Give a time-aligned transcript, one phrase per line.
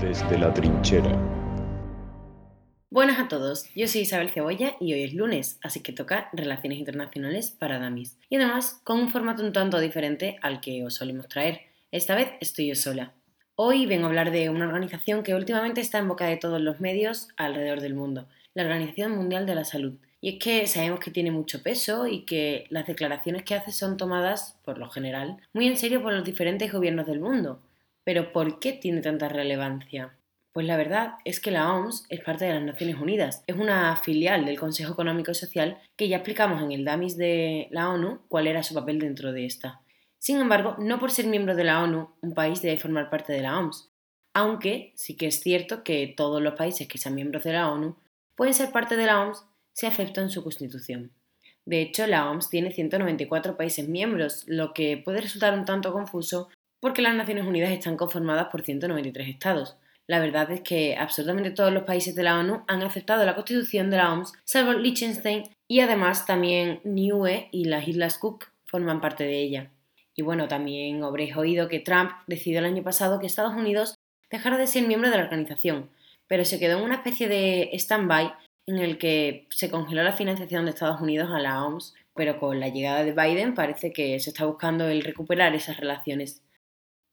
[0.00, 1.10] Desde la trinchera.
[2.88, 6.78] Buenas a todos, yo soy Isabel Cebolla y hoy es lunes, así que toca Relaciones
[6.78, 8.16] Internacionales para Damis.
[8.30, 11.60] Y además con un formato un tanto diferente al que os solemos traer.
[11.92, 13.12] Esta vez estoy yo sola.
[13.56, 16.80] Hoy vengo a hablar de una organización que últimamente está en boca de todos los
[16.80, 19.98] medios alrededor del mundo, la Organización Mundial de la Salud.
[20.22, 23.98] Y es que sabemos que tiene mucho peso y que las declaraciones que hace son
[23.98, 27.60] tomadas, por lo general, muy en serio por los diferentes gobiernos del mundo.
[28.10, 30.16] Pero ¿por qué tiene tanta relevancia?
[30.52, 33.94] Pues la verdad es que la OMS es parte de las Naciones Unidas, es una
[33.94, 38.22] filial del Consejo Económico y Social que ya explicamos en el DAMIS de la ONU
[38.26, 39.80] cuál era su papel dentro de esta.
[40.18, 43.42] Sin embargo, no por ser miembro de la ONU, un país debe formar parte de
[43.42, 43.92] la OMS,
[44.34, 47.94] aunque sí que es cierto que todos los países que sean miembros de la ONU
[48.34, 51.12] pueden ser parte de la OMS si aceptan su constitución.
[51.64, 56.48] De hecho, la OMS tiene 194 países miembros, lo que puede resultar un tanto confuso
[56.80, 59.76] porque las Naciones Unidas están conformadas por 193 estados.
[60.06, 63.90] La verdad es que absolutamente todos los países de la ONU han aceptado la constitución
[63.90, 69.22] de la OMS, salvo Liechtenstein, y además también Niue y las Islas Cook forman parte
[69.22, 69.70] de ella.
[70.16, 73.94] Y bueno, también habréis oído que Trump decidió el año pasado que Estados Unidos
[74.30, 75.90] dejara de ser miembro de la organización,
[76.26, 78.32] pero se quedó en una especie de stand-by
[78.66, 82.60] en el que se congeló la financiación de Estados Unidos a la OMS, pero con
[82.60, 86.42] la llegada de Biden parece que se está buscando el recuperar esas relaciones.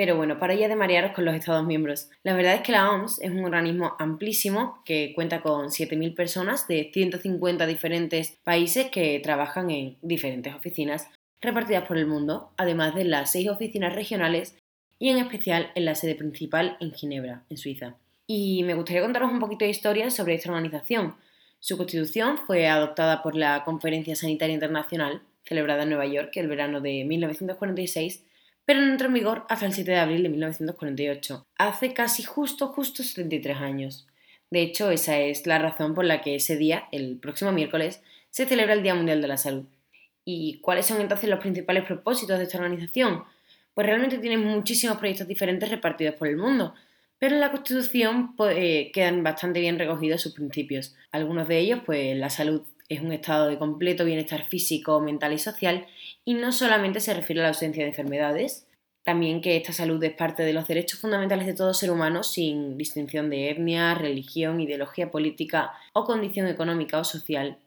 [0.00, 2.08] Pero bueno, para ya de marearos con los Estados miembros.
[2.22, 6.66] La verdad es que la OMS es un organismo amplísimo que cuenta con 7.000 personas
[6.66, 11.06] de 150 diferentes países que trabajan en diferentes oficinas
[11.42, 14.56] repartidas por el mundo, además de las seis oficinas regionales
[14.98, 17.96] y en especial en la sede principal en Ginebra, en Suiza.
[18.26, 21.16] Y me gustaría contaros un poquito de historia sobre esta organización.
[21.58, 26.80] Su constitución fue adoptada por la Conferencia Sanitaria Internacional, celebrada en Nueva York el verano
[26.80, 28.29] de 1946,
[28.70, 32.68] pero no entró en vigor hasta el 7 de abril de 1948, hace casi justo,
[32.68, 34.06] justo 73 años.
[34.48, 38.00] De hecho, esa es la razón por la que ese día, el próximo miércoles,
[38.30, 39.64] se celebra el Día Mundial de la Salud.
[40.24, 43.24] ¿Y cuáles son entonces los principales propósitos de esta organización?
[43.74, 46.72] Pues realmente tienen muchísimos proyectos diferentes repartidos por el mundo,
[47.18, 50.94] pero en la Constitución pues, eh, quedan bastante bien recogidos sus principios.
[51.10, 55.38] Algunos de ellos, pues la salud es un estado de completo bienestar físico, mental y
[55.38, 55.86] social,
[56.24, 58.66] y no solamente se refiere a la ausencia de enfermedades,
[59.04, 62.76] también que esta salud es parte de los derechos fundamentales de todo ser humano sin
[62.76, 67.58] distinción de etnia, religión, ideología política o condición económica o social,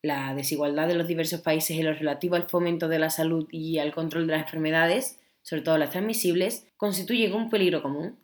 [0.00, 3.78] la desigualdad de los diversos países en lo relativo al fomento de la salud y
[3.78, 8.16] al control de las enfermedades, sobre todo las transmisibles, constituyen un peligro común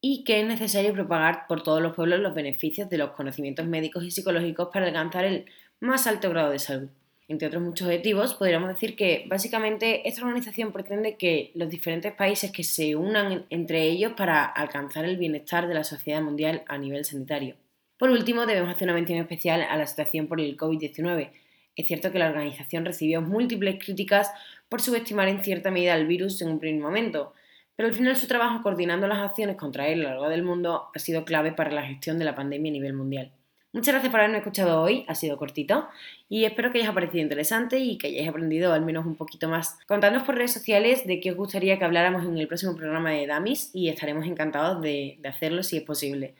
[0.00, 4.04] y que es necesario propagar por todos los pueblos los beneficios de los conocimientos médicos
[4.04, 5.46] y psicológicos para alcanzar el
[5.80, 6.88] más alto grado de salud.
[7.28, 12.50] Entre otros muchos objetivos, podríamos decir que básicamente esta organización pretende que los diferentes países
[12.50, 17.04] que se unan entre ellos para alcanzar el bienestar de la sociedad mundial a nivel
[17.04, 17.56] sanitario.
[17.98, 21.30] Por último, debemos hacer una mención especial a la situación por el COVID-19.
[21.76, 24.32] Es cierto que la organización recibió múltiples críticas
[24.70, 27.34] por subestimar en cierta medida el virus en un primer momento,
[27.76, 30.88] pero al final su trabajo coordinando las acciones contra él a lo largo del mundo
[30.94, 33.32] ha sido clave para la gestión de la pandemia a nivel mundial.
[33.78, 35.86] Muchas gracias por haberme escuchado hoy, ha sido cortito
[36.28, 39.78] y espero que haya parecido interesante y que hayáis aprendido al menos un poquito más.
[39.86, 43.28] Contadnos por redes sociales de qué os gustaría que habláramos en el próximo programa de
[43.28, 46.34] Damis y estaremos encantados de, de hacerlo si es posible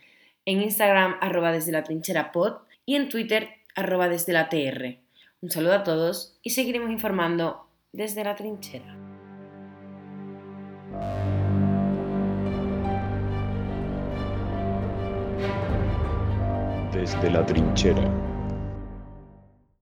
[0.47, 2.55] en Instagram arroba desde la trinchera pod
[2.85, 4.99] y en Twitter arroba desde la tr.
[5.41, 8.97] Un saludo a todos y seguiremos informando desde la trinchera.
[17.09, 18.38] Desde la trinchera.